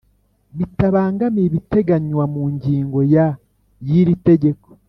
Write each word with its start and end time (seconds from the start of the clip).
Bitabangamiye 0.57 1.45
ibiteganywa 1.49 2.23
mu 2.33 2.43
ngingo 2.53 2.99
ya 3.13 3.27
y 3.87 3.91
iri 3.99 4.15
tegeko 4.27 4.67